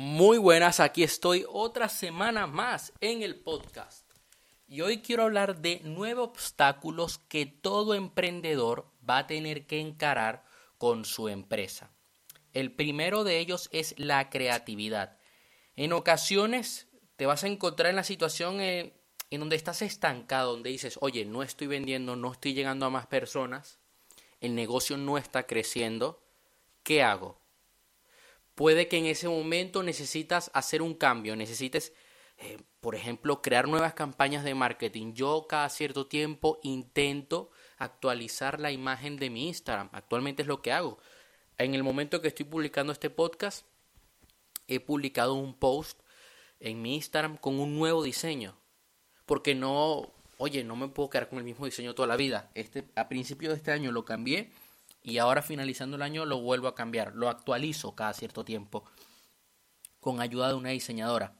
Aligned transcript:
Muy 0.00 0.38
buenas, 0.38 0.78
aquí 0.78 1.02
estoy 1.02 1.44
otra 1.48 1.88
semana 1.88 2.46
más 2.46 2.92
en 3.00 3.24
el 3.24 3.34
podcast. 3.34 4.08
Y 4.68 4.82
hoy 4.82 4.98
quiero 5.02 5.24
hablar 5.24 5.60
de 5.60 5.80
nueve 5.82 6.20
obstáculos 6.20 7.18
que 7.18 7.46
todo 7.46 7.94
emprendedor 7.94 8.92
va 9.10 9.18
a 9.18 9.26
tener 9.26 9.66
que 9.66 9.80
encarar 9.80 10.44
con 10.78 11.04
su 11.04 11.28
empresa. 11.28 11.90
El 12.52 12.70
primero 12.70 13.24
de 13.24 13.40
ellos 13.40 13.68
es 13.72 13.96
la 13.98 14.30
creatividad. 14.30 15.18
En 15.74 15.92
ocasiones 15.92 16.86
te 17.16 17.26
vas 17.26 17.42
a 17.42 17.48
encontrar 17.48 17.90
en 17.90 17.96
la 17.96 18.04
situación 18.04 18.60
en, 18.60 18.92
en 19.30 19.40
donde 19.40 19.56
estás 19.56 19.82
estancado, 19.82 20.52
donde 20.52 20.70
dices, 20.70 20.96
oye, 21.00 21.24
no 21.24 21.42
estoy 21.42 21.66
vendiendo, 21.66 22.14
no 22.14 22.30
estoy 22.30 22.54
llegando 22.54 22.86
a 22.86 22.90
más 22.90 23.08
personas, 23.08 23.80
el 24.40 24.54
negocio 24.54 24.96
no 24.96 25.18
está 25.18 25.48
creciendo, 25.48 26.22
¿qué 26.84 27.02
hago? 27.02 27.40
Puede 28.58 28.88
que 28.88 28.98
en 28.98 29.06
ese 29.06 29.28
momento 29.28 29.84
necesitas 29.84 30.50
hacer 30.52 30.82
un 30.82 30.94
cambio, 30.94 31.36
necesites, 31.36 31.92
eh, 32.38 32.58
por 32.80 32.96
ejemplo, 32.96 33.40
crear 33.40 33.68
nuevas 33.68 33.94
campañas 33.94 34.42
de 34.42 34.56
marketing. 34.56 35.12
Yo 35.14 35.46
cada 35.48 35.68
cierto 35.68 36.08
tiempo 36.08 36.58
intento 36.64 37.52
actualizar 37.76 38.58
la 38.58 38.72
imagen 38.72 39.16
de 39.16 39.30
mi 39.30 39.46
Instagram. 39.46 39.90
Actualmente 39.92 40.42
es 40.42 40.48
lo 40.48 40.60
que 40.60 40.72
hago. 40.72 40.98
En 41.56 41.76
el 41.76 41.84
momento 41.84 42.20
que 42.20 42.26
estoy 42.26 42.46
publicando 42.46 42.92
este 42.92 43.10
podcast, 43.10 43.64
he 44.66 44.80
publicado 44.80 45.34
un 45.34 45.54
post 45.54 46.00
en 46.58 46.82
mi 46.82 46.96
Instagram 46.96 47.36
con 47.36 47.60
un 47.60 47.78
nuevo 47.78 48.02
diseño. 48.02 48.58
Porque 49.24 49.54
no, 49.54 50.12
oye, 50.36 50.64
no 50.64 50.74
me 50.74 50.88
puedo 50.88 51.10
quedar 51.10 51.28
con 51.28 51.38
el 51.38 51.44
mismo 51.44 51.64
diseño 51.64 51.94
toda 51.94 52.08
la 52.08 52.16
vida. 52.16 52.50
Este, 52.54 52.88
a 52.96 53.08
principio 53.08 53.50
de 53.50 53.54
este 53.54 53.70
año 53.70 53.92
lo 53.92 54.04
cambié 54.04 54.50
y 55.02 55.18
ahora 55.18 55.42
finalizando 55.42 55.96
el 55.96 56.02
año 56.02 56.24
lo 56.24 56.40
vuelvo 56.40 56.68
a 56.68 56.74
cambiar, 56.74 57.14
lo 57.14 57.28
actualizo 57.28 57.94
cada 57.94 58.12
cierto 58.12 58.44
tiempo 58.44 58.84
con 60.00 60.20
ayuda 60.20 60.48
de 60.48 60.54
una 60.54 60.70
diseñadora. 60.70 61.34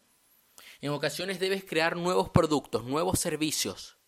En 0.81 0.91
ocasiones 0.91 1.39
debes 1.39 1.65
crear 1.65 1.97
nuevos 1.97 2.31
productos, 2.31 2.85
nuevos 2.85 3.19
servicios, 3.19 3.99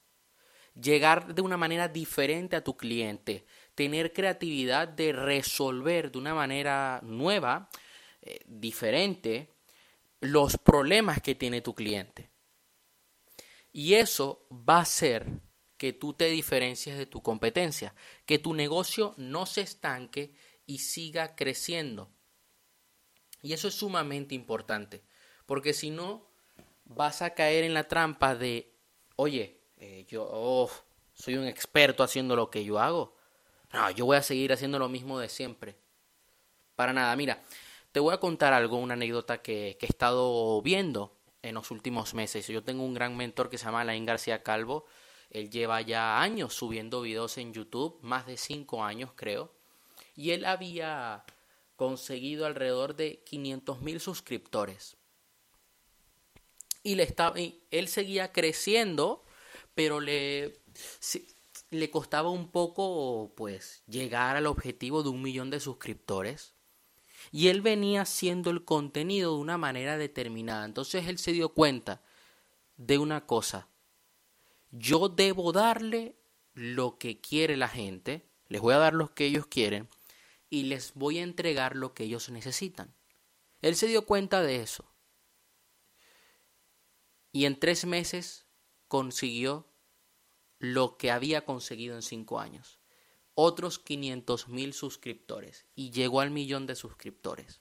llegar 0.74 1.34
de 1.34 1.42
una 1.42 1.56
manera 1.56 1.88
diferente 1.88 2.56
a 2.56 2.64
tu 2.64 2.76
cliente, 2.76 3.44
tener 3.74 4.12
creatividad 4.12 4.88
de 4.88 5.12
resolver 5.12 6.10
de 6.12 6.18
una 6.18 6.34
manera 6.34 7.00
nueva, 7.02 7.68
eh, 8.22 8.40
diferente, 8.46 9.52
los 10.20 10.58
problemas 10.58 11.20
que 11.20 11.34
tiene 11.34 11.60
tu 11.60 11.74
cliente. 11.74 12.30
Y 13.72 13.94
eso 13.94 14.46
va 14.50 14.80
a 14.80 14.84
ser 14.84 15.26
que 15.80 15.94
tú 15.94 16.12
te 16.12 16.26
diferencies 16.26 16.98
de 16.98 17.06
tu 17.06 17.22
competencia, 17.22 17.94
que 18.26 18.38
tu 18.38 18.52
negocio 18.52 19.14
no 19.16 19.46
se 19.46 19.62
estanque 19.62 20.34
y 20.66 20.80
siga 20.80 21.34
creciendo. 21.34 22.10
Y 23.40 23.54
eso 23.54 23.68
es 23.68 23.76
sumamente 23.76 24.34
importante, 24.34 25.02
porque 25.46 25.72
si 25.72 25.88
no, 25.88 26.28
vas 26.84 27.22
a 27.22 27.30
caer 27.30 27.64
en 27.64 27.72
la 27.72 27.88
trampa 27.88 28.34
de, 28.34 28.74
oye, 29.16 29.62
eh, 29.78 30.04
yo 30.06 30.28
oh, 30.30 30.70
soy 31.14 31.38
un 31.38 31.46
experto 31.46 32.02
haciendo 32.02 32.36
lo 32.36 32.50
que 32.50 32.62
yo 32.62 32.78
hago. 32.78 33.16
No, 33.72 33.90
yo 33.90 34.04
voy 34.04 34.18
a 34.18 34.22
seguir 34.22 34.52
haciendo 34.52 34.78
lo 34.78 34.90
mismo 34.90 35.18
de 35.18 35.30
siempre. 35.30 35.78
Para 36.76 36.92
nada, 36.92 37.16
mira, 37.16 37.42
te 37.90 38.00
voy 38.00 38.12
a 38.12 38.20
contar 38.20 38.52
algo, 38.52 38.76
una 38.76 38.92
anécdota 38.92 39.40
que, 39.40 39.78
que 39.80 39.86
he 39.86 39.88
estado 39.88 40.60
viendo 40.60 41.16
en 41.40 41.54
los 41.54 41.70
últimos 41.70 42.12
meses. 42.12 42.46
Yo 42.48 42.62
tengo 42.62 42.84
un 42.84 42.92
gran 42.92 43.16
mentor 43.16 43.48
que 43.48 43.56
se 43.56 43.64
llama 43.64 43.80
Alain 43.80 44.04
García 44.04 44.42
Calvo, 44.42 44.84
él 45.30 45.50
lleva 45.50 45.80
ya 45.80 46.20
años 46.20 46.54
subiendo 46.54 47.02
videos 47.02 47.38
en 47.38 47.52
YouTube, 47.52 47.98
más 48.02 48.26
de 48.26 48.36
5 48.36 48.84
años 48.84 49.10
creo, 49.14 49.52
y 50.16 50.32
él 50.32 50.44
había 50.44 51.24
conseguido 51.76 52.46
alrededor 52.46 52.96
de 52.96 53.22
500 53.24 53.80
mil 53.80 54.00
suscriptores. 54.00 54.96
Y, 56.82 56.96
le 56.96 57.04
estaba, 57.04 57.36
él 57.38 57.88
seguía 57.88 58.32
creciendo, 58.32 59.24
pero 59.74 60.00
le, 60.00 60.58
le 61.70 61.90
costaba 61.90 62.30
un 62.30 62.50
poco 62.50 63.32
pues 63.36 63.82
llegar 63.86 64.36
al 64.36 64.46
objetivo 64.46 65.02
de 65.02 65.10
un 65.10 65.22
millón 65.22 65.50
de 65.50 65.60
suscriptores. 65.60 66.54
Y 67.32 67.48
él 67.48 67.60
venía 67.60 68.02
haciendo 68.02 68.50
el 68.50 68.64
contenido 68.64 69.34
de 69.34 69.40
una 69.40 69.58
manera 69.58 69.96
determinada. 69.96 70.64
Entonces 70.64 71.06
él 71.06 71.18
se 71.18 71.32
dio 71.32 71.50
cuenta 71.50 72.02
de 72.76 72.98
una 72.98 73.26
cosa. 73.26 73.69
Yo 74.70 75.08
debo 75.08 75.52
darle 75.52 76.16
lo 76.52 76.98
que 76.98 77.20
quiere 77.20 77.56
la 77.56 77.68
gente, 77.68 78.28
les 78.48 78.60
voy 78.60 78.74
a 78.74 78.78
dar 78.78 78.94
lo 78.94 79.14
que 79.14 79.26
ellos 79.26 79.46
quieren 79.46 79.88
y 80.48 80.64
les 80.64 80.94
voy 80.94 81.18
a 81.18 81.22
entregar 81.22 81.76
lo 81.76 81.94
que 81.94 82.04
ellos 82.04 82.30
necesitan. 82.30 82.94
Él 83.62 83.76
se 83.76 83.86
dio 83.86 84.06
cuenta 84.06 84.42
de 84.42 84.62
eso. 84.62 84.84
Y 87.32 87.44
en 87.44 87.58
tres 87.58 87.84
meses 87.84 88.46
consiguió 88.88 89.68
lo 90.58 90.96
que 90.96 91.10
había 91.10 91.44
conseguido 91.44 91.94
en 91.94 92.02
cinco 92.02 92.40
años. 92.40 92.80
Otros 93.34 93.78
500 93.78 94.48
mil 94.48 94.72
suscriptores. 94.72 95.66
Y 95.74 95.90
llegó 95.90 96.20
al 96.20 96.30
millón 96.30 96.66
de 96.66 96.74
suscriptores. 96.74 97.60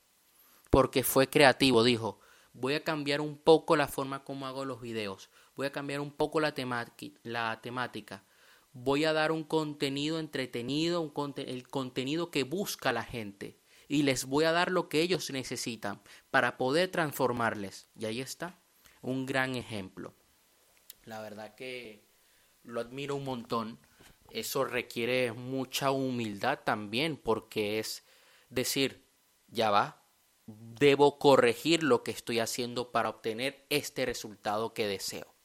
Porque 0.72 1.04
fue 1.04 1.30
creativo. 1.30 1.84
Dijo, 1.84 2.20
voy 2.54 2.74
a 2.74 2.84
cambiar 2.84 3.22
un 3.22 3.38
poco 3.38 3.76
la 3.76 3.88
forma 3.88 4.24
como 4.24 4.48
hago 4.48 4.66
los 4.66 4.82
videos 4.82 5.30
voy 5.60 5.68
a 5.68 5.74
cambiar 5.74 6.00
un 6.00 6.12
poco 6.12 6.40
la, 6.40 6.54
la 7.24 7.60
temática. 7.62 8.24
Voy 8.72 9.04
a 9.04 9.12
dar 9.12 9.34
un 9.34 9.44
contenido 9.44 10.18
entretenido, 10.18 11.02
un 11.02 11.34
el 11.36 11.68
contenido 11.68 12.32
que 12.32 12.44
busca 12.44 12.94
la 12.94 13.04
gente. 13.04 13.60
Y 13.90 14.04
les 14.04 14.24
voy 14.24 14.46
a 14.46 14.54
dar 14.54 14.72
lo 14.72 14.88
que 14.88 15.02
ellos 15.02 15.30
necesitan 15.32 16.00
para 16.32 16.56
poder 16.56 16.92
transformarles. 16.92 17.90
Y 18.00 18.06
ahí 18.06 18.22
está, 18.22 18.58
un 19.02 19.26
gran 19.26 19.58
ejemplo. 19.58 20.14
La 21.04 21.20
verdad 21.20 21.56
que 21.56 22.06
lo 22.64 22.80
admiro 22.80 23.18
un 23.18 23.26
montón. 23.26 23.80
Eso 24.32 24.64
requiere 24.64 25.34
mucha 25.34 25.92
humildad 25.92 26.60
también, 26.64 27.18
porque 27.18 27.80
es 27.80 28.06
decir, 28.50 29.04
ya 29.50 29.72
va, 29.72 30.02
debo 30.46 31.20
corregir 31.20 31.84
lo 31.84 32.02
que 32.02 32.12
estoy 32.12 32.40
haciendo 32.40 32.94
para 32.94 33.10
obtener 33.10 33.66
este 33.70 34.06
resultado 34.06 34.74
que 34.74 34.88
deseo. 34.88 35.36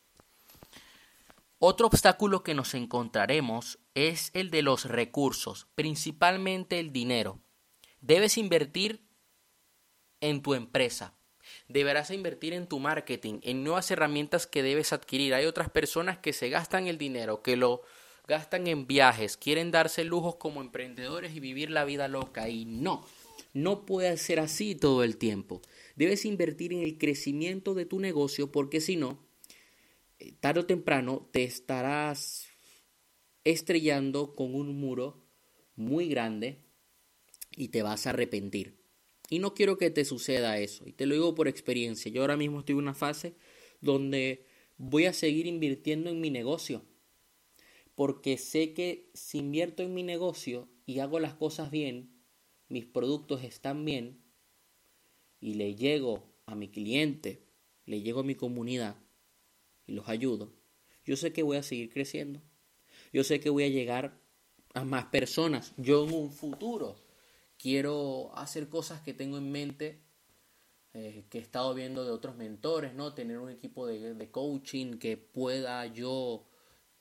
Otro 1.67 1.87
obstáculo 1.87 2.43
que 2.43 2.53
nos 2.53 2.75
encontraremos 2.75 3.79
es 3.95 4.31
el 4.35 4.51
de 4.51 4.61
los 4.61 4.85
recursos, 4.85 5.67
principalmente 5.75 6.79
el 6.79 6.93
dinero. 6.93 7.41
Debes 8.03 8.37
invertir 8.37 9.01
en 10.21 10.43
tu 10.43 10.53
empresa. 10.53 11.15
Deberás 11.67 12.11
invertir 12.11 12.53
en 12.53 12.67
tu 12.67 12.81
marketing, 12.81 13.39
en 13.41 13.65
nuevas 13.65 13.91
herramientas 13.91 14.47
que 14.47 14.63
debes 14.63 14.93
adquirir. 14.93 15.33
Hay 15.33 15.47
otras 15.47 15.71
personas 15.71 16.19
que 16.19 16.35
se 16.35 16.51
gastan 16.51 16.87
el 16.87 16.99
dinero, 16.99 17.41
que 17.41 17.57
lo 17.57 17.81
gastan 18.29 18.67
en 18.67 18.87
viajes, 18.87 19.39
quieren 19.39 19.71
darse 19.71 20.05
lujos 20.05 20.37
como 20.37 20.61
emprendedores 20.61 21.35
y 21.35 21.41
vivir 21.41 21.71
la 21.71 21.87
vida 21.87 22.09
loca. 22.09 22.51
Y 22.51 22.67
no, 22.67 23.07
no 23.55 23.87
puede 23.87 24.19
ser 24.19 24.39
así 24.39 24.75
todo 24.75 25.03
el 25.03 25.17
tiempo. 25.17 25.63
Debes 25.97 26.27
invertir 26.27 26.75
en 26.75 26.83
el 26.83 26.99
crecimiento 26.99 27.73
de 27.73 27.87
tu 27.87 28.01
negocio 28.01 28.53
porque 28.53 28.83
si 28.83 28.97
no, 28.97 29.24
tarde 30.33 30.61
o 30.61 30.67
temprano 30.67 31.29
te 31.33 31.45
estarás 31.45 32.47
estrellando 33.45 34.35
con 34.35 34.55
un 34.55 34.79
muro 34.79 35.27
muy 35.77 36.09
grande 36.09 36.65
y 37.57 37.69
te 37.69 37.83
vas 37.83 38.07
a 38.07 38.11
arrepentir. 38.11 38.85
Y 39.31 39.39
no 39.39 39.55
quiero 39.55 39.79
que 39.79 39.91
te 39.91 40.05
suceda 40.05 40.59
eso. 40.59 40.87
Y 40.87 40.93
te 40.93 41.07
lo 41.07 41.15
digo 41.15 41.35
por 41.35 41.49
experiencia. 41.49 42.11
Yo 42.11 42.23
ahora 42.23 42.37
mismo 42.37 42.61
estoy 42.61 42.75
en 42.75 42.81
una 42.81 42.95
fase 42.95 43.37
donde 43.81 44.47
voy 44.77 45.07
a 45.07 45.13
seguir 45.13 45.47
invirtiendo 45.47 46.11
en 46.11 46.21
mi 46.21 46.31
negocio. 46.31 46.85
Porque 47.95 48.39
sé 48.39 48.73
que 48.75 49.11
si 49.15 49.39
invierto 49.39 49.83
en 49.83 49.95
mi 49.95 50.03
negocio 50.03 50.69
y 50.85 50.99
hago 50.99 51.21
las 51.21 51.35
cosas 51.35 51.71
bien, 51.71 52.11
mis 52.69 52.85
productos 52.85 53.45
están 53.45 53.85
bien 53.85 54.23
y 55.41 55.55
le 55.55 55.75
llego 55.75 56.35
a 56.47 56.55
mi 56.55 56.69
cliente, 56.69 57.47
le 57.87 58.03
llego 58.03 58.21
a 58.21 58.25
mi 58.25 58.35
comunidad, 58.35 58.97
y 59.87 59.93
los 59.93 60.09
ayudo, 60.09 60.53
yo 61.05 61.17
sé 61.17 61.33
que 61.33 61.43
voy 61.43 61.57
a 61.57 61.63
seguir 61.63 61.93
creciendo. 61.93 62.41
Yo 63.13 63.25
sé 63.25 63.41
que 63.41 63.51
voy 63.51 63.65
a 63.65 63.69
llegar 63.69 64.19
a 64.75 64.85
más 64.85 65.07
personas. 65.07 65.73
Yo 65.77 66.05
en 66.05 66.15
un 66.15 66.33
futuro 66.33 66.97
quiero 67.59 68.37
hacer 68.37 68.69
cosas 68.69 69.03
que 69.03 69.15
tengo 69.15 69.39
en 69.39 69.53
mente, 69.53 70.03
eh, 70.95 71.27
que 71.29 71.39
he 71.39 71.41
estado 71.41 71.75
viendo 71.75 72.05
de 72.05 72.11
otros 72.11 72.37
mentores, 72.37 72.95
¿no? 72.95 73.15
Tener 73.15 73.39
un 73.39 73.51
equipo 73.51 73.87
de, 73.87 74.31
coaching 74.31 74.99
que 74.99 75.17
pueda 75.17 75.87
yo, 75.87 76.49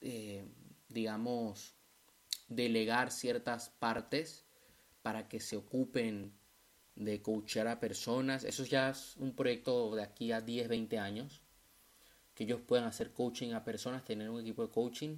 eh, 0.02 0.46
digamos, 0.90 1.76
delegar 2.48 3.12
ciertas 3.12 3.70
partes 3.70 4.46
para 5.02 5.28
que 5.28 5.40
se 5.40 5.58
ocupen 5.58 6.38
de 6.96 7.22
coachar 7.22 7.68
a 7.68 7.80
personas. 7.80 8.44
Eso 8.44 8.66
ya 8.66 8.90
es 8.90 9.16
un 9.18 9.36
proyecto 9.36 9.96
de 9.96 10.04
aquí 10.04 10.32
a 10.32 10.42
10, 10.42 10.68
20 10.68 11.00
años 11.00 11.43
que 12.34 12.44
ellos 12.46 12.62
puedan 12.62 12.86
hacer 12.86 13.12
coaching 13.14 13.54
a 13.54 13.64
personas, 13.64 14.04
tener 14.04 14.30
un 14.30 14.42
equipo 14.42 14.64
de 14.64 14.74
coaching 14.74 15.18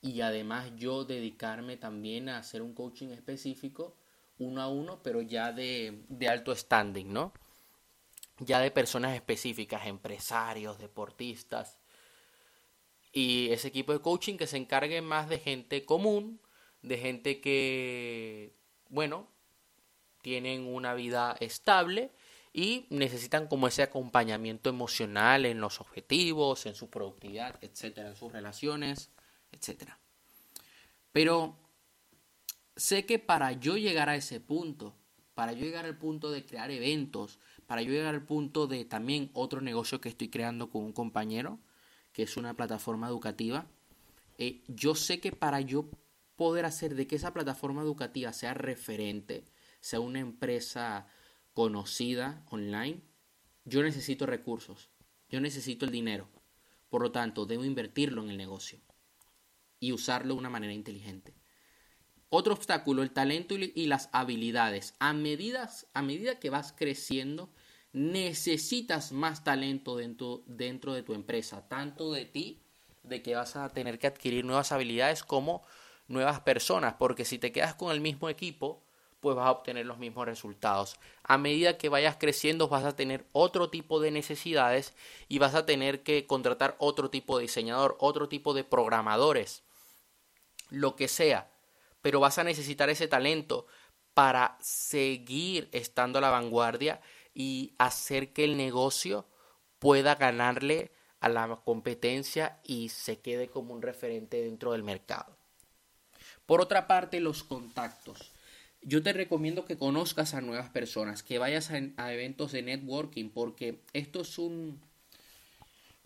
y 0.00 0.20
además 0.20 0.72
yo 0.76 1.04
dedicarme 1.04 1.76
también 1.76 2.28
a 2.28 2.38
hacer 2.38 2.62
un 2.62 2.74
coaching 2.74 3.08
específico 3.08 3.96
uno 4.38 4.62
a 4.62 4.68
uno, 4.68 5.02
pero 5.02 5.20
ya 5.20 5.52
de, 5.52 6.04
alto 6.28 6.54
standing, 6.54 7.12
¿no? 7.12 7.32
ya 8.38 8.60
de 8.60 8.70
personas 8.70 9.14
específicas, 9.16 9.86
empresarios, 9.86 10.78
deportistas. 10.78 11.78
Y 13.12 13.50
ese 13.50 13.68
equipo 13.68 13.92
de 13.92 14.00
coaching 14.00 14.36
que 14.36 14.46
se 14.46 14.56
encargue 14.56 15.02
más 15.02 15.28
de 15.28 15.38
gente 15.38 15.84
común, 15.84 16.40
de 16.82 16.98
gente 16.98 17.40
que, 17.40 18.54
bueno, 18.90 19.26
tienen 20.22 20.66
una 20.66 20.94
vida 20.94 21.36
estable 21.40 22.12
y 22.58 22.88
necesitan 22.90 23.46
como 23.46 23.68
ese 23.68 23.84
acompañamiento 23.84 24.68
emocional 24.68 25.46
en 25.46 25.60
los 25.60 25.80
objetivos, 25.80 26.66
en 26.66 26.74
su 26.74 26.90
productividad, 26.90 27.56
etcétera, 27.62 28.08
en 28.08 28.16
sus 28.16 28.32
relaciones, 28.32 29.12
etcétera. 29.52 30.00
Pero 31.12 31.56
sé 32.74 33.06
que 33.06 33.20
para 33.20 33.52
yo 33.52 33.76
llegar 33.76 34.08
a 34.08 34.16
ese 34.16 34.40
punto, 34.40 34.96
para 35.34 35.52
yo 35.52 35.66
llegar 35.66 35.84
al 35.84 35.98
punto 35.98 36.32
de 36.32 36.44
crear 36.44 36.72
eventos, 36.72 37.38
para 37.68 37.82
yo 37.82 37.92
llegar 37.92 38.16
al 38.16 38.26
punto 38.26 38.66
de 38.66 38.84
también 38.84 39.30
otro 39.34 39.60
negocio 39.60 40.00
que 40.00 40.08
estoy 40.08 40.28
creando 40.28 40.68
con 40.68 40.82
un 40.82 40.92
compañero, 40.92 41.60
que 42.12 42.24
es 42.24 42.36
una 42.36 42.54
plataforma 42.54 43.06
educativa, 43.06 43.66
eh, 44.36 44.64
yo 44.66 44.96
sé 44.96 45.20
que 45.20 45.30
para 45.30 45.60
yo 45.60 45.88
poder 46.34 46.64
hacer 46.64 46.96
de 46.96 47.06
que 47.06 47.14
esa 47.14 47.32
plataforma 47.32 47.82
educativa 47.82 48.32
sea 48.32 48.52
referente, 48.52 49.44
sea 49.78 50.00
una 50.00 50.18
empresa 50.18 51.06
conocida 51.54 52.44
online, 52.50 53.02
yo 53.64 53.82
necesito 53.82 54.26
recursos, 54.26 54.90
yo 55.28 55.40
necesito 55.40 55.84
el 55.84 55.90
dinero. 55.90 56.28
Por 56.88 57.02
lo 57.02 57.12
tanto, 57.12 57.46
debo 57.46 57.64
invertirlo 57.64 58.22
en 58.22 58.30
el 58.30 58.36
negocio 58.36 58.80
y 59.78 59.92
usarlo 59.92 60.34
de 60.34 60.40
una 60.40 60.50
manera 60.50 60.72
inteligente. 60.72 61.34
Otro 62.30 62.54
obstáculo, 62.54 63.02
el 63.02 63.10
talento 63.10 63.54
y 63.56 63.86
las 63.86 64.10
habilidades. 64.12 64.94
A, 65.00 65.10
a 65.10 66.02
medida 66.02 66.38
que 66.38 66.50
vas 66.50 66.72
creciendo, 66.72 67.50
necesitas 67.92 69.12
más 69.12 69.44
talento 69.44 69.96
dentro, 69.96 70.42
dentro 70.46 70.92
de 70.92 71.02
tu 71.02 71.14
empresa, 71.14 71.68
tanto 71.68 72.12
de 72.12 72.26
ti, 72.26 72.62
de 73.02 73.22
que 73.22 73.34
vas 73.34 73.56
a 73.56 73.68
tener 73.70 73.98
que 73.98 74.06
adquirir 74.06 74.44
nuevas 74.44 74.72
habilidades, 74.72 75.22
como 75.22 75.62
nuevas 76.06 76.40
personas, 76.40 76.94
porque 76.94 77.24
si 77.24 77.38
te 77.38 77.52
quedas 77.52 77.74
con 77.74 77.92
el 77.92 78.00
mismo 78.00 78.28
equipo, 78.28 78.84
pues 79.20 79.36
vas 79.36 79.46
a 79.46 79.52
obtener 79.52 79.86
los 79.86 79.98
mismos 79.98 80.26
resultados. 80.26 80.96
A 81.22 81.38
medida 81.38 81.78
que 81.78 81.88
vayas 81.88 82.16
creciendo 82.18 82.68
vas 82.68 82.84
a 82.84 82.96
tener 82.96 83.26
otro 83.32 83.70
tipo 83.70 84.00
de 84.00 84.10
necesidades 84.10 84.94
y 85.28 85.38
vas 85.38 85.54
a 85.54 85.66
tener 85.66 86.02
que 86.02 86.26
contratar 86.26 86.76
otro 86.78 87.10
tipo 87.10 87.38
de 87.38 87.42
diseñador, 87.42 87.96
otro 88.00 88.28
tipo 88.28 88.54
de 88.54 88.64
programadores, 88.64 89.62
lo 90.70 90.96
que 90.96 91.08
sea, 91.08 91.50
pero 92.02 92.20
vas 92.20 92.38
a 92.38 92.44
necesitar 92.44 92.90
ese 92.90 93.08
talento 93.08 93.66
para 94.14 94.56
seguir 94.60 95.68
estando 95.72 96.18
a 96.18 96.22
la 96.22 96.30
vanguardia 96.30 97.00
y 97.34 97.74
hacer 97.78 98.32
que 98.32 98.44
el 98.44 98.56
negocio 98.56 99.26
pueda 99.78 100.16
ganarle 100.16 100.92
a 101.20 101.28
la 101.28 101.60
competencia 101.64 102.60
y 102.64 102.88
se 102.88 103.20
quede 103.20 103.48
como 103.48 103.74
un 103.74 103.82
referente 103.82 104.42
dentro 104.42 104.72
del 104.72 104.82
mercado. 104.82 105.36
Por 106.46 106.60
otra 106.60 106.86
parte, 106.86 107.20
los 107.20 107.44
contactos. 107.44 108.32
Yo 108.82 109.02
te 109.02 109.12
recomiendo 109.12 109.64
que 109.64 109.76
conozcas 109.76 110.34
a 110.34 110.40
nuevas 110.40 110.70
personas, 110.70 111.22
que 111.22 111.38
vayas 111.38 111.70
a, 111.70 112.12
eventos 112.12 112.52
de 112.52 112.62
networking, 112.62 113.30
porque 113.30 113.80
esto 113.92 114.20
es 114.20 114.38
un, 114.38 114.80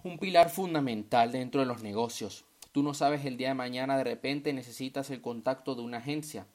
un 0.03 0.19
pilar 0.19 0.51
fundamental 0.51 1.33
dentro 1.33 1.61
de 1.61 1.67
los 1.67 1.83
negocios. 1.83 2.45
Tú 2.73 2.83
no 2.83 2.95
sabes 2.95 3.25
el 3.25 3.37
día 3.37 3.49
de 3.49 3.55
mañana, 3.55 3.99
de 3.99 4.05
repente 4.05 4.53
necesitas 4.53 5.11
el 5.11 5.21
contacto 5.21 5.75
de 5.75 5.83
una 5.83 5.99
agencia, 5.99 6.47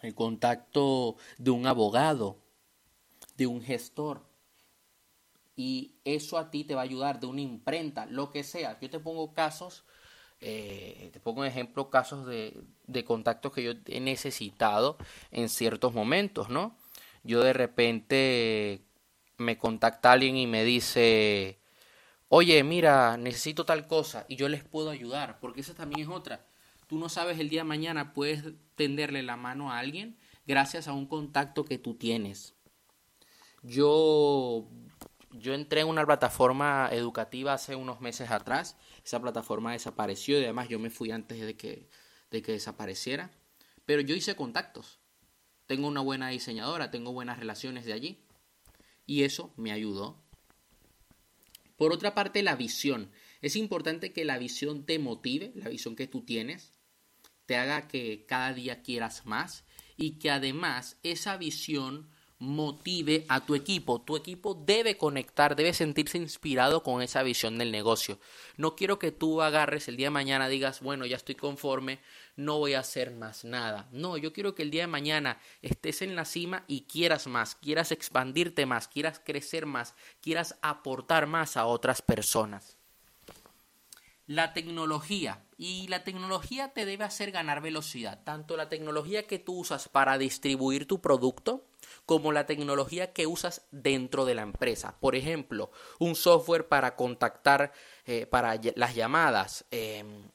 el 0.00 0.14
contacto 0.14 1.16
de 1.38 1.50
un 1.50 1.66
abogado, 1.66 2.38
de 3.36 3.46
un 3.46 3.60
gestor. 3.60 4.22
Y 5.56 5.96
eso 6.04 6.38
a 6.38 6.50
ti 6.50 6.64
te 6.64 6.74
va 6.74 6.82
a 6.82 6.84
ayudar, 6.84 7.20
de 7.20 7.26
una 7.26 7.40
imprenta, 7.40 8.06
lo 8.06 8.30
que 8.30 8.44
sea. 8.44 8.78
Yo 8.80 8.88
te 8.88 9.00
pongo 9.00 9.34
casos 9.34 9.84
eh, 10.42 11.10
te 11.12 11.20
pongo 11.20 11.40
un 11.40 11.46
ejemplo, 11.46 11.88
casos 11.88 12.26
de, 12.26 12.60
de 12.86 13.04
contactos 13.04 13.52
que 13.52 13.62
yo 13.62 13.72
he 13.86 14.00
necesitado 14.00 14.98
en 15.30 15.48
ciertos 15.48 15.94
momentos, 15.94 16.48
¿no? 16.48 16.76
Yo 17.22 17.42
de 17.42 17.52
repente 17.52 18.82
me 19.38 19.56
contacta 19.56 20.12
alguien 20.12 20.36
y 20.36 20.46
me 20.46 20.64
dice, 20.64 21.58
oye, 22.28 22.62
mira, 22.64 23.16
necesito 23.16 23.64
tal 23.64 23.86
cosa 23.86 24.26
y 24.28 24.36
yo 24.36 24.48
les 24.48 24.64
puedo 24.64 24.90
ayudar, 24.90 25.38
porque 25.40 25.60
esa 25.60 25.74
también 25.74 26.02
es 26.02 26.08
otra. 26.08 26.44
Tú 26.88 26.98
no 26.98 27.08
sabes 27.08 27.38
el 27.38 27.48
día 27.48 27.60
de 27.60 27.68
mañana, 27.68 28.12
puedes 28.12 28.44
tenderle 28.74 29.22
la 29.22 29.36
mano 29.36 29.70
a 29.70 29.78
alguien 29.78 30.18
gracias 30.46 30.88
a 30.88 30.92
un 30.92 31.06
contacto 31.06 31.64
que 31.64 31.78
tú 31.78 31.94
tienes. 31.94 32.54
Yo 33.62 34.66
yo 35.32 35.54
entré 35.54 35.80
en 35.80 35.88
una 35.88 36.04
plataforma 36.04 36.88
educativa 36.92 37.54
hace 37.54 37.74
unos 37.76 38.00
meses 38.00 38.30
atrás. 38.30 38.76
Esa 39.04 39.20
plataforma 39.20 39.72
desapareció 39.72 40.38
y 40.38 40.44
además 40.44 40.68
yo 40.68 40.78
me 40.78 40.90
fui 40.90 41.10
antes 41.10 41.40
de 41.40 41.56
que, 41.56 41.88
de 42.30 42.42
que 42.42 42.52
desapareciera. 42.52 43.30
Pero 43.86 44.02
yo 44.02 44.14
hice 44.14 44.36
contactos. 44.36 44.98
Tengo 45.66 45.88
una 45.88 46.00
buena 46.00 46.28
diseñadora, 46.28 46.90
tengo 46.90 47.12
buenas 47.12 47.38
relaciones 47.38 47.84
de 47.84 47.92
allí. 47.92 48.24
Y 49.06 49.24
eso 49.24 49.52
me 49.56 49.72
ayudó. 49.72 50.22
Por 51.76 51.92
otra 51.92 52.14
parte, 52.14 52.42
la 52.42 52.54
visión. 52.54 53.10
Es 53.40 53.56
importante 53.56 54.12
que 54.12 54.24
la 54.24 54.38
visión 54.38 54.84
te 54.84 54.98
motive, 54.98 55.52
la 55.56 55.68
visión 55.68 55.96
que 55.96 56.06
tú 56.06 56.22
tienes, 56.22 56.72
te 57.46 57.56
haga 57.56 57.88
que 57.88 58.24
cada 58.26 58.52
día 58.52 58.82
quieras 58.82 59.26
más 59.26 59.64
y 59.96 60.18
que 60.18 60.30
además 60.30 60.98
esa 61.02 61.36
visión 61.36 62.08
motive 62.42 63.24
a 63.28 63.46
tu 63.46 63.54
equipo. 63.54 64.00
Tu 64.00 64.16
equipo 64.16 64.54
debe 64.54 64.96
conectar, 64.96 65.54
debe 65.54 65.72
sentirse 65.72 66.18
inspirado 66.18 66.82
con 66.82 67.00
esa 67.00 67.22
visión 67.22 67.56
del 67.56 67.70
negocio. 67.70 68.18
No 68.56 68.74
quiero 68.74 68.98
que 68.98 69.12
tú 69.12 69.42
agarres 69.42 69.86
el 69.88 69.96
día 69.96 70.06
de 70.06 70.10
mañana, 70.10 70.48
digas, 70.48 70.80
bueno, 70.80 71.06
ya 71.06 71.16
estoy 71.16 71.36
conforme, 71.36 72.00
no 72.36 72.58
voy 72.58 72.74
a 72.74 72.80
hacer 72.80 73.12
más 73.12 73.44
nada. 73.44 73.88
No, 73.92 74.16
yo 74.16 74.32
quiero 74.32 74.54
que 74.54 74.62
el 74.62 74.70
día 74.72 74.82
de 74.82 74.88
mañana 74.88 75.38
estés 75.62 76.02
en 76.02 76.16
la 76.16 76.24
cima 76.24 76.64
y 76.66 76.82
quieras 76.82 77.28
más, 77.28 77.54
quieras 77.54 77.92
expandirte 77.92 78.66
más, 78.66 78.88
quieras 78.88 79.20
crecer 79.24 79.64
más, 79.64 79.94
quieras 80.20 80.58
aportar 80.62 81.28
más 81.28 81.56
a 81.56 81.66
otras 81.66 82.02
personas. 82.02 82.81
La 84.32 84.54
tecnología. 84.54 85.44
Y 85.58 85.88
la 85.88 86.04
tecnología 86.04 86.72
te 86.72 86.86
debe 86.86 87.04
hacer 87.04 87.32
ganar 87.32 87.60
velocidad. 87.60 88.24
Tanto 88.24 88.56
la 88.56 88.70
tecnología 88.70 89.26
que 89.26 89.38
tú 89.38 89.58
usas 89.58 89.90
para 89.90 90.16
distribuir 90.16 90.86
tu 90.86 91.02
producto, 91.02 91.66
como 92.06 92.32
la 92.32 92.46
tecnología 92.46 93.12
que 93.12 93.26
usas 93.26 93.66
dentro 93.72 94.24
de 94.24 94.34
la 94.34 94.40
empresa. 94.40 94.96
Por 95.00 95.16
ejemplo, 95.16 95.70
un 95.98 96.14
software 96.14 96.66
para 96.66 96.96
contactar 96.96 97.72
eh, 98.06 98.24
para 98.24 98.58
las 98.74 98.94
llamadas, 98.94 99.66
em, 99.70 100.30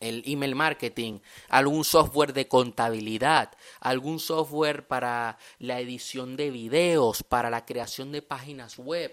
el 0.00 0.24
email 0.26 0.56
marketing, 0.56 1.20
algún 1.48 1.84
software 1.84 2.32
de 2.32 2.48
contabilidad, 2.48 3.52
algún 3.78 4.18
software 4.18 4.88
para 4.88 5.38
la 5.60 5.78
edición 5.78 6.36
de 6.36 6.50
videos, 6.50 7.22
para 7.22 7.48
la 7.48 7.64
creación 7.64 8.10
de 8.10 8.22
páginas 8.22 8.76
web, 8.76 9.12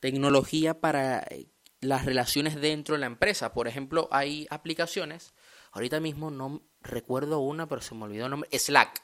tecnología 0.00 0.80
para 0.80 1.20
eh, 1.30 1.46
las 1.80 2.04
relaciones 2.04 2.60
dentro 2.60 2.94
de 2.94 3.00
la 3.00 3.06
empresa. 3.06 3.52
Por 3.52 3.68
ejemplo, 3.68 4.08
hay 4.10 4.46
aplicaciones, 4.50 5.32
ahorita 5.72 6.00
mismo 6.00 6.30
no 6.30 6.62
recuerdo 6.82 7.40
una, 7.40 7.68
pero 7.68 7.80
se 7.80 7.94
me 7.94 8.04
olvidó 8.04 8.26
el 8.26 8.30
nombre, 8.30 8.58
Slack. 8.58 9.02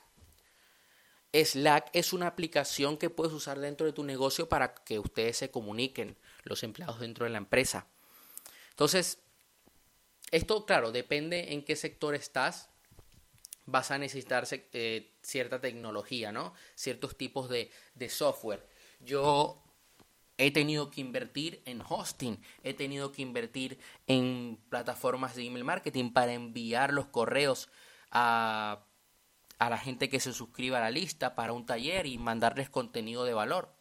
Slack 1.32 1.90
es 1.92 2.12
una 2.12 2.28
aplicación 2.28 2.96
que 2.96 3.10
puedes 3.10 3.32
usar 3.32 3.58
dentro 3.58 3.86
de 3.86 3.92
tu 3.92 4.04
negocio 4.04 4.48
para 4.48 4.74
que 4.74 4.98
ustedes 4.98 5.36
se 5.36 5.50
comuniquen, 5.50 6.16
los 6.44 6.62
empleados 6.62 7.00
dentro 7.00 7.24
de 7.24 7.30
la 7.30 7.38
empresa. 7.38 7.86
Entonces, 8.70 9.18
esto, 10.30 10.64
claro, 10.66 10.92
depende 10.92 11.52
en 11.52 11.64
qué 11.64 11.76
sector 11.76 12.14
estás. 12.14 12.70
Vas 13.66 13.90
a 13.90 13.98
necesitar 13.98 14.46
eh, 14.50 15.14
cierta 15.22 15.60
tecnología, 15.60 16.30
¿no? 16.32 16.54
Ciertos 16.74 17.16
tipos 17.16 17.48
de, 17.48 17.70
de 17.94 18.08
software. 18.08 18.66
Yo 19.00 19.62
he 20.38 20.50
tenido 20.50 20.90
que 20.90 21.00
invertir 21.00 21.62
en 21.64 21.82
hosting, 21.86 22.40
he 22.62 22.74
tenido 22.74 23.12
que 23.12 23.22
invertir 23.22 23.78
en 24.06 24.58
plataformas 24.68 25.34
de 25.34 25.44
email 25.44 25.64
marketing 25.64 26.12
para 26.12 26.32
enviar 26.34 26.92
los 26.92 27.06
correos 27.06 27.68
a 28.10 28.86
a 29.58 29.70
la 29.70 29.78
gente 29.78 30.08
que 30.08 30.20
se 30.20 30.32
suscriba 30.32 30.78
a 30.78 30.82
la 30.82 30.90
lista 30.90 31.34
para 31.34 31.52
un 31.52 31.66
taller 31.66 32.06
y 32.06 32.18
mandarles 32.18 32.68
contenido 32.68 33.24
de 33.24 33.34
valor. 33.34 33.74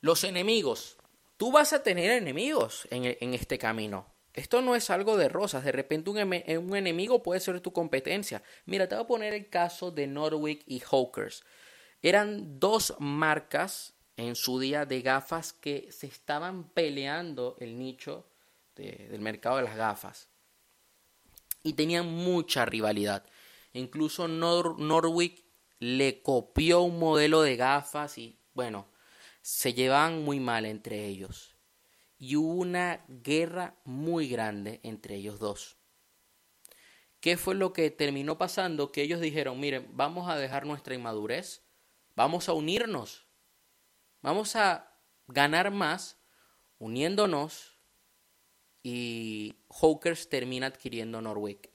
Los 0.00 0.24
enemigos. 0.24 0.96
Tú 1.36 1.52
vas 1.52 1.72
a 1.72 1.82
tener 1.82 2.10
enemigos 2.10 2.86
en, 2.90 3.34
este 3.34 3.58
camino. 3.58 4.06
Esto 4.34 4.60
no 4.62 4.74
es 4.74 4.90
algo 4.90 5.16
de 5.16 5.28
rosas. 5.28 5.64
De 5.64 5.72
repente 5.72 6.10
un, 6.10 6.18
un, 6.18 6.76
enemigo 6.76 7.22
puede 7.22 7.40
ser 7.40 7.60
tu 7.60 7.72
competencia. 7.72 8.42
Mira, 8.66 8.88
te 8.88 8.94
voy 8.94 9.04
a 9.04 9.08
poner 9.08 9.34
el 9.34 9.48
caso 9.48 9.90
de 9.90 10.06
Norwick 10.06 10.62
y 10.66 10.80
Hawkers. 10.80 11.44
Eran 12.02 12.58
dos 12.58 12.94
marcas 12.98 13.94
en 14.20 14.36
su 14.36 14.58
día 14.60 14.84
de 14.86 15.02
gafas 15.02 15.52
que 15.52 15.90
se 15.90 16.06
estaban 16.06 16.68
peleando 16.70 17.56
el 17.60 17.78
nicho 17.78 18.26
del 18.76 19.20
mercado 19.20 19.56
de 19.56 19.64
las 19.64 19.76
gafas. 19.76 20.28
Y 21.62 21.74
tenían 21.74 22.06
mucha 22.06 22.64
rivalidad. 22.64 23.24
Incluso 23.72 24.28
Norwick 24.28 25.44
le 25.78 26.22
copió 26.22 26.82
un 26.82 26.98
modelo 26.98 27.42
de 27.42 27.56
gafas 27.56 28.18
y 28.18 28.38
bueno, 28.54 28.86
se 29.42 29.74
llevaban 29.74 30.24
muy 30.24 30.40
mal 30.40 30.66
entre 30.66 31.06
ellos. 31.06 31.56
Y 32.18 32.36
hubo 32.36 32.54
una 32.54 33.04
guerra 33.08 33.76
muy 33.84 34.28
grande 34.28 34.80
entre 34.82 35.16
ellos 35.16 35.38
dos. 35.38 35.76
¿Qué 37.20 37.36
fue 37.36 37.54
lo 37.54 37.72
que 37.72 37.90
terminó 37.90 38.38
pasando? 38.38 38.92
Que 38.92 39.02
ellos 39.02 39.20
dijeron, 39.20 39.60
miren, 39.60 39.88
vamos 39.92 40.28
a 40.28 40.36
dejar 40.36 40.66
nuestra 40.66 40.94
inmadurez, 40.94 41.62
vamos 42.16 42.48
a 42.48 42.54
unirnos, 42.54 43.26
vamos 44.22 44.56
a 44.56 44.92
ganar 45.26 45.70
más 45.70 46.18
uniéndonos 46.78 47.78
y 48.82 49.56
Hawkers 49.68 50.28
termina 50.28 50.66
adquiriendo 50.66 51.20
Norwick. 51.20 51.70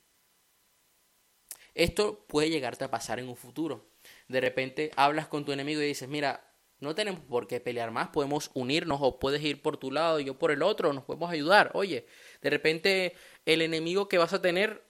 Esto 1.74 2.26
puede 2.28 2.50
llegarte 2.50 2.86
a 2.86 2.92
pasar 2.92 3.20
en 3.20 3.28
un 3.28 3.36
futuro. 3.36 3.86
De 4.28 4.42
repente 4.42 4.92
hablas 4.96 5.28
con 5.28 5.46
tu 5.46 5.52
enemigo 5.52 5.82
y 5.82 5.88
dices, 5.88 6.08
mira, 6.08 6.52
no 6.80 6.96
tenemos 6.96 7.22
por 7.22 7.48
qué 7.48 7.60
pelear 7.60 7.92
más, 7.92 8.10
podemos 8.10 8.52
unirnos 8.54 9.00
o 9.02 9.20
puedes 9.20 9.42
ir 9.44 9.62
por 9.62 9.78
tu 9.78 9.92
lado 9.92 10.20
y 10.20 10.26
yo 10.26 10.38
por 10.38 10.52
el 10.52 10.62
otro, 10.62 10.94
nos 10.94 11.04
podemos 11.04 11.30
ayudar. 11.32 11.72
Oye, 11.74 12.08
de 12.42 12.50
repente 12.50 13.16
el 13.46 13.62
enemigo 13.62 14.08
que 14.08 14.18
vas 14.18 14.34
a 14.34 14.42
tener 14.42 14.84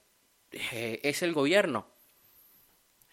eh, 0.51 0.99
es 1.03 1.21
el 1.21 1.33
gobierno. 1.33 1.87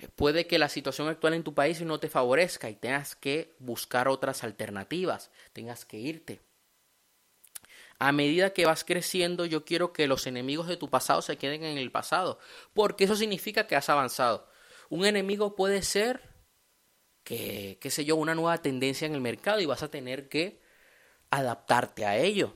Puede 0.08 0.46
que 0.46 0.58
la 0.58 0.68
situación 0.68 1.08
actual 1.08 1.34
en 1.34 1.44
tu 1.44 1.54
país 1.54 1.80
no 1.82 2.00
te 2.00 2.08
favorezca 2.08 2.68
y 2.70 2.74
tengas 2.74 3.14
que 3.16 3.54
buscar 3.58 4.08
otras 4.08 4.44
alternativas, 4.44 5.30
tengas 5.52 5.84
que 5.84 5.98
irte. 5.98 6.40
A 7.98 8.10
medida 8.10 8.52
que 8.52 8.66
vas 8.66 8.82
creciendo, 8.84 9.44
yo 9.44 9.64
quiero 9.64 9.92
que 9.92 10.08
los 10.08 10.26
enemigos 10.26 10.66
de 10.66 10.76
tu 10.76 10.90
pasado 10.90 11.22
se 11.22 11.36
queden 11.36 11.62
en 11.62 11.78
el 11.78 11.92
pasado, 11.92 12.38
porque 12.74 13.04
eso 13.04 13.14
significa 13.14 13.66
que 13.66 13.76
has 13.76 13.88
avanzado. 13.88 14.48
Un 14.88 15.06
enemigo 15.06 15.54
puede 15.54 15.82
ser 15.82 16.20
que, 17.22 17.78
qué 17.80 17.90
sé 17.90 18.04
yo, 18.04 18.16
una 18.16 18.34
nueva 18.34 18.58
tendencia 18.58 19.06
en 19.06 19.14
el 19.14 19.20
mercado 19.20 19.60
y 19.60 19.66
vas 19.66 19.82
a 19.82 19.90
tener 19.90 20.28
que 20.28 20.60
adaptarte 21.30 22.04
a 22.04 22.16
ello. 22.16 22.54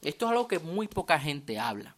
Esto 0.00 0.24
es 0.24 0.30
algo 0.30 0.48
que 0.48 0.58
muy 0.58 0.88
poca 0.88 1.18
gente 1.20 1.58
habla. 1.58 1.96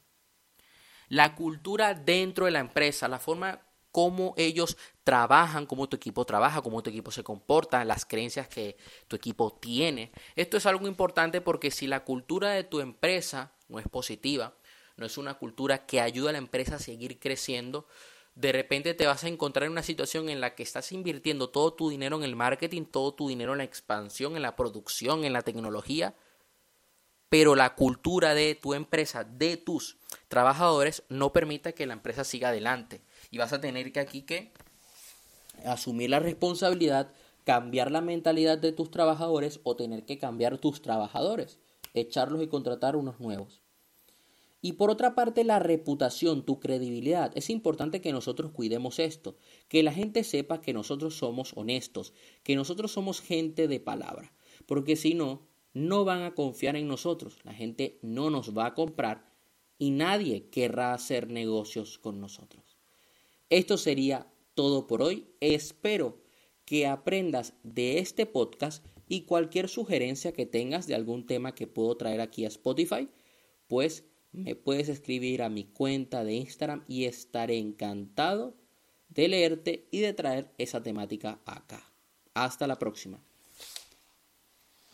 La 1.08 1.36
cultura 1.36 1.94
dentro 1.94 2.46
de 2.46 2.50
la 2.50 2.58
empresa, 2.58 3.06
la 3.06 3.18
forma 3.18 3.60
como 3.92 4.34
ellos 4.38 4.78
trabajan, 5.04 5.66
cómo 5.66 5.88
tu 5.88 5.96
equipo 5.96 6.24
trabaja, 6.24 6.62
cómo 6.62 6.82
tu 6.82 6.90
equipo 6.90 7.10
se 7.10 7.22
comporta, 7.22 7.84
las 7.84 8.04
creencias 8.06 8.48
que 8.48 8.76
tu 9.06 9.16
equipo 9.16 9.52
tiene. 9.52 10.10
Esto 10.34 10.56
es 10.56 10.66
algo 10.66 10.88
importante 10.88 11.40
porque 11.40 11.70
si 11.70 11.86
la 11.86 12.04
cultura 12.04 12.50
de 12.50 12.64
tu 12.64 12.80
empresa 12.80 13.52
no 13.68 13.78
es 13.78 13.86
positiva, 13.88 14.54
no 14.96 15.06
es 15.06 15.18
una 15.18 15.34
cultura 15.34 15.86
que 15.86 16.00
ayuda 16.00 16.30
a 16.30 16.32
la 16.32 16.38
empresa 16.38 16.76
a 16.76 16.78
seguir 16.78 17.18
creciendo, 17.18 17.86
de 18.34 18.52
repente 18.52 18.94
te 18.94 19.06
vas 19.06 19.24
a 19.24 19.28
encontrar 19.28 19.66
en 19.66 19.72
una 19.72 19.82
situación 19.82 20.30
en 20.30 20.40
la 20.40 20.54
que 20.54 20.62
estás 20.62 20.90
invirtiendo 20.92 21.50
todo 21.50 21.74
tu 21.74 21.90
dinero 21.90 22.16
en 22.16 22.22
el 22.22 22.34
marketing, 22.34 22.84
todo 22.84 23.12
tu 23.12 23.28
dinero 23.28 23.52
en 23.52 23.58
la 23.58 23.64
expansión, 23.64 24.36
en 24.36 24.42
la 24.42 24.56
producción, 24.56 25.24
en 25.24 25.34
la 25.34 25.42
tecnología, 25.42 26.14
pero 27.28 27.54
la 27.54 27.74
cultura 27.74 28.34
de 28.34 28.54
tu 28.54 28.74
empresa, 28.74 29.24
de 29.24 29.58
tus 29.58 29.98
trabajadores, 30.28 31.02
no 31.08 31.32
permite 31.32 31.74
que 31.74 31.86
la 31.86 31.94
empresa 31.94 32.24
siga 32.24 32.48
adelante. 32.48 33.02
Y 33.32 33.38
vas 33.38 33.52
a 33.52 33.60
tener 33.60 33.90
que 33.92 33.98
aquí 33.98 34.22
que 34.22 34.52
asumir 35.64 36.10
la 36.10 36.20
responsabilidad, 36.20 37.10
cambiar 37.44 37.90
la 37.90 38.00
mentalidad 38.00 38.58
de 38.58 38.72
tus 38.72 38.90
trabajadores 38.90 39.58
o 39.64 39.74
tener 39.74 40.04
que 40.04 40.18
cambiar 40.18 40.58
tus 40.58 40.82
trabajadores, 40.82 41.58
echarlos 41.94 42.42
y 42.42 42.46
contratar 42.46 42.94
unos 42.94 43.18
nuevos. 43.18 43.62
Y 44.64 44.74
por 44.74 44.90
otra 44.90 45.16
parte, 45.16 45.42
la 45.42 45.58
reputación, 45.58 46.44
tu 46.44 46.60
credibilidad. 46.60 47.32
Es 47.34 47.50
importante 47.50 48.00
que 48.00 48.12
nosotros 48.12 48.52
cuidemos 48.52 49.00
esto, 49.00 49.36
que 49.68 49.82
la 49.82 49.92
gente 49.92 50.22
sepa 50.22 50.60
que 50.60 50.72
nosotros 50.72 51.16
somos 51.16 51.52
honestos, 51.56 52.14
que 52.44 52.54
nosotros 52.54 52.92
somos 52.92 53.20
gente 53.20 53.66
de 53.66 53.80
palabra, 53.80 54.32
porque 54.66 54.94
si 54.94 55.14
no, 55.14 55.48
no 55.74 56.04
van 56.04 56.22
a 56.22 56.34
confiar 56.34 56.76
en 56.76 56.86
nosotros, 56.86 57.38
la 57.42 57.54
gente 57.54 57.98
no 58.02 58.30
nos 58.30 58.56
va 58.56 58.66
a 58.66 58.74
comprar 58.74 59.32
y 59.78 59.90
nadie 59.90 60.48
querrá 60.48 60.94
hacer 60.94 61.28
negocios 61.28 61.98
con 61.98 62.20
nosotros. 62.20 62.61
Esto 63.52 63.76
sería 63.76 64.32
todo 64.54 64.86
por 64.86 65.02
hoy. 65.02 65.28
Espero 65.40 66.22
que 66.64 66.86
aprendas 66.86 67.52
de 67.62 67.98
este 67.98 68.24
podcast 68.24 68.82
y 69.08 69.26
cualquier 69.26 69.68
sugerencia 69.68 70.32
que 70.32 70.46
tengas 70.46 70.86
de 70.86 70.94
algún 70.94 71.26
tema 71.26 71.54
que 71.54 71.66
puedo 71.66 71.94
traer 71.98 72.22
aquí 72.22 72.46
a 72.46 72.48
Spotify, 72.48 73.10
pues 73.66 74.06
me 74.30 74.56
puedes 74.56 74.88
escribir 74.88 75.42
a 75.42 75.50
mi 75.50 75.64
cuenta 75.64 76.24
de 76.24 76.32
Instagram 76.32 76.82
y 76.88 77.04
estaré 77.04 77.58
encantado 77.58 78.56
de 79.10 79.28
leerte 79.28 79.86
y 79.90 80.00
de 80.00 80.14
traer 80.14 80.54
esa 80.56 80.82
temática 80.82 81.42
acá. 81.44 81.92
Hasta 82.32 82.66
la 82.66 82.78
próxima. 82.78 83.22